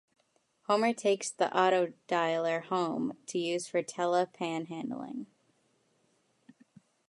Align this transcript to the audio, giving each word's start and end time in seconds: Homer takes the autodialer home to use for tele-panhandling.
Homer 0.63 0.93
takes 0.93 1.29
the 1.29 1.51
autodialer 1.53 2.63
home 2.63 3.17
to 3.27 3.37
use 3.37 3.67
for 3.67 3.83
tele-panhandling. 3.83 5.27